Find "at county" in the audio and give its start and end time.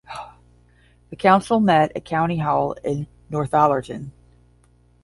1.95-2.39